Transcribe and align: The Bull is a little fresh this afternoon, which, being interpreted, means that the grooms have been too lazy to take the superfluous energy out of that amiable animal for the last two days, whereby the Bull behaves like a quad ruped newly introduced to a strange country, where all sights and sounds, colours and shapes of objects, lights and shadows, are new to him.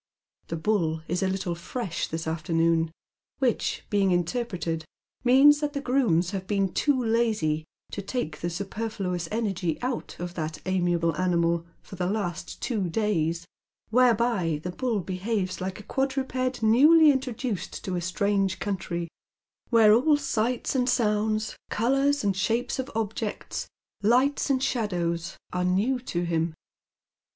The 0.47 0.55
Bull 0.55 1.03
is 1.07 1.21
a 1.21 1.27
little 1.27 1.53
fresh 1.53 2.07
this 2.07 2.25
afternoon, 2.25 2.89
which, 3.37 3.85
being 3.91 4.09
interpreted, 4.09 4.83
means 5.23 5.59
that 5.59 5.73
the 5.73 5.79
grooms 5.79 6.31
have 6.31 6.47
been 6.47 6.73
too 6.73 6.99
lazy 7.05 7.65
to 7.91 8.01
take 8.01 8.39
the 8.41 8.49
superfluous 8.49 9.27
energy 9.29 9.79
out 9.83 10.15
of 10.19 10.33
that 10.33 10.59
amiable 10.65 11.15
animal 11.17 11.67
for 11.83 11.97
the 11.97 12.07
last 12.07 12.63
two 12.63 12.89
days, 12.89 13.45
whereby 13.91 14.59
the 14.63 14.71
Bull 14.71 15.01
behaves 15.01 15.61
like 15.61 15.79
a 15.79 15.83
quad 15.83 16.17
ruped 16.17 16.63
newly 16.63 17.11
introduced 17.11 17.83
to 17.85 17.95
a 17.95 18.01
strange 18.01 18.57
country, 18.57 19.07
where 19.69 19.93
all 19.93 20.17
sights 20.17 20.73
and 20.73 20.89
sounds, 20.89 21.55
colours 21.69 22.23
and 22.23 22.35
shapes 22.35 22.79
of 22.79 22.89
objects, 22.95 23.67
lights 24.01 24.49
and 24.49 24.63
shadows, 24.63 25.37
are 25.53 25.63
new 25.63 25.99
to 25.99 26.23
him. 26.25 26.55